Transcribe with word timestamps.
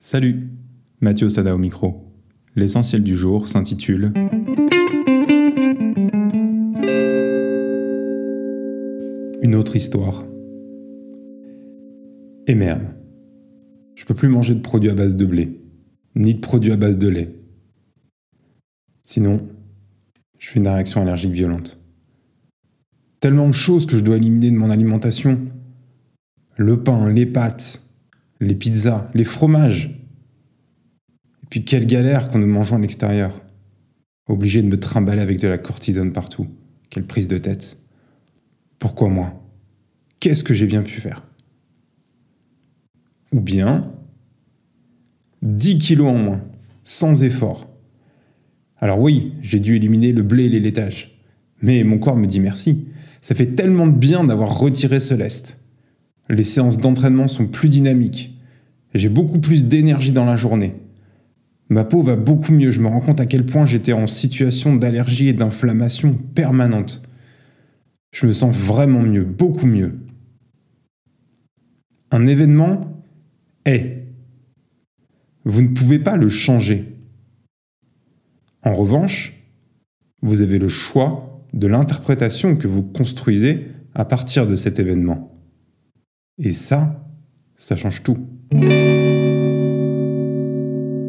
Salut, 0.00 0.48
Mathieu 1.00 1.28
Sada 1.28 1.52
au 1.52 1.58
micro. 1.58 2.14
L'essentiel 2.54 3.02
du 3.02 3.16
jour 3.16 3.48
s'intitule 3.48 4.12
Une 9.42 9.56
autre 9.56 9.74
histoire. 9.74 10.24
Et 12.46 12.54
merde, 12.54 12.94
je 13.96 14.04
peux 14.04 14.14
plus 14.14 14.28
manger 14.28 14.54
de 14.54 14.60
produits 14.60 14.88
à 14.88 14.94
base 14.94 15.16
de 15.16 15.26
blé, 15.26 15.60
ni 16.14 16.34
de 16.34 16.40
produits 16.40 16.72
à 16.72 16.76
base 16.76 16.96
de 16.98 17.08
lait. 17.08 17.34
Sinon, 19.02 19.48
je 20.38 20.48
fais 20.48 20.60
une 20.60 20.68
réaction 20.68 21.02
allergique 21.02 21.32
violente. 21.32 21.82
Tellement 23.18 23.48
de 23.48 23.54
choses 23.54 23.84
que 23.84 23.96
je 23.96 24.04
dois 24.04 24.16
éliminer 24.16 24.52
de 24.52 24.56
mon 24.58 24.70
alimentation. 24.70 25.40
Le 26.56 26.84
pain, 26.84 27.10
les 27.10 27.26
pâtes, 27.26 27.82
les 28.40 28.54
pizzas, 28.54 29.10
les 29.14 29.24
fromages. 29.24 29.98
Et 31.42 31.46
puis 31.50 31.64
quelle 31.64 31.86
galère 31.86 32.28
qu'on 32.28 32.38
nous 32.38 32.46
mangeons 32.46 32.76
à 32.76 32.80
l'extérieur. 32.80 33.40
Obligé 34.28 34.62
de 34.62 34.68
me 34.68 34.78
trimballer 34.78 35.22
avec 35.22 35.40
de 35.40 35.48
la 35.48 35.58
cortisone 35.58 36.12
partout. 36.12 36.46
Quelle 36.90 37.04
prise 37.04 37.28
de 37.28 37.38
tête. 37.38 37.78
Pourquoi 38.78 39.08
moi? 39.08 39.42
Qu'est-ce 40.20 40.44
que 40.44 40.54
j'ai 40.54 40.66
bien 40.66 40.82
pu 40.82 41.00
faire? 41.00 41.24
Ou 43.32 43.40
bien 43.40 43.92
10 45.42 45.78
kilos 45.78 46.08
en 46.08 46.18
moins, 46.18 46.40
sans 46.84 47.22
effort. 47.22 47.68
Alors 48.78 49.00
oui, 49.00 49.32
j'ai 49.42 49.60
dû 49.60 49.76
éliminer 49.76 50.12
le 50.12 50.22
blé 50.22 50.44
et 50.44 50.48
les 50.48 50.60
laitages. 50.60 51.20
Mais 51.62 51.82
mon 51.84 51.98
corps 51.98 52.16
me 52.16 52.26
dit 52.26 52.40
merci. 52.40 52.88
Ça 53.20 53.34
fait 53.34 53.54
tellement 53.54 53.86
de 53.86 53.96
bien 53.96 54.24
d'avoir 54.24 54.58
retiré 54.58 55.00
ce 55.00 55.14
lest. 55.14 55.57
Les 56.28 56.42
séances 56.42 56.78
d'entraînement 56.78 57.28
sont 57.28 57.46
plus 57.46 57.68
dynamiques. 57.68 58.38
J'ai 58.94 59.08
beaucoup 59.08 59.38
plus 59.38 59.66
d'énergie 59.66 60.12
dans 60.12 60.24
la 60.24 60.36
journée. 60.36 60.74
Ma 61.70 61.84
peau 61.84 62.02
va 62.02 62.16
beaucoup 62.16 62.52
mieux, 62.52 62.70
je 62.70 62.80
me 62.80 62.88
rends 62.88 63.00
compte 63.00 63.20
à 63.20 63.26
quel 63.26 63.44
point 63.44 63.66
j'étais 63.66 63.92
en 63.92 64.06
situation 64.06 64.74
d'allergie 64.74 65.28
et 65.28 65.34
d'inflammation 65.34 66.14
permanente. 66.14 67.02
Je 68.10 68.26
me 68.26 68.32
sens 68.32 68.56
vraiment 68.56 69.02
mieux, 69.02 69.24
beaucoup 69.24 69.66
mieux. 69.66 69.98
Un 72.10 72.24
événement 72.24 73.02
est. 73.66 74.06
Vous 75.44 75.60
ne 75.60 75.68
pouvez 75.68 75.98
pas 75.98 76.16
le 76.16 76.30
changer. 76.30 76.96
En 78.62 78.72
revanche, 78.72 79.34
vous 80.22 80.40
avez 80.40 80.58
le 80.58 80.68
choix 80.68 81.44
de 81.52 81.66
l'interprétation 81.66 82.56
que 82.56 82.66
vous 82.66 82.82
construisez 82.82 83.68
à 83.94 84.04
partir 84.04 84.46
de 84.46 84.56
cet 84.56 84.78
événement. 84.78 85.37
Et 86.38 86.52
ça, 86.52 87.02
ça 87.56 87.76
change 87.76 88.02
tout. 88.02 88.18